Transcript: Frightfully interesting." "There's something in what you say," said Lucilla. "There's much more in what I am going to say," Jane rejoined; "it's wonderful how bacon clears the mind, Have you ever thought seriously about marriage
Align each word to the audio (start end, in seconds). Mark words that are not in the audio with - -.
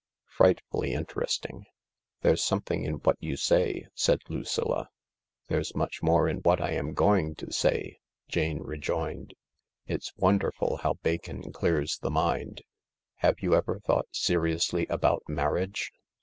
Frightfully 0.25 0.93
interesting." 0.93 1.67
"There's 2.21 2.43
something 2.43 2.85
in 2.85 2.95
what 3.03 3.17
you 3.19 3.37
say," 3.37 3.85
said 3.93 4.19
Lucilla. 4.29 4.89
"There's 5.47 5.75
much 5.75 6.01
more 6.01 6.27
in 6.27 6.37
what 6.39 6.59
I 6.59 6.71
am 6.71 6.95
going 6.95 7.35
to 7.35 7.51
say," 7.53 7.99
Jane 8.27 8.61
rejoined; 8.61 9.35
"it's 9.85 10.11
wonderful 10.17 10.77
how 10.77 10.93
bacon 11.03 11.51
clears 11.51 11.99
the 11.99 12.09
mind, 12.09 12.63
Have 13.17 13.41
you 13.41 13.53
ever 13.53 13.79
thought 13.79 14.07
seriously 14.11 14.87
about 14.87 15.21
marriage 15.27 15.91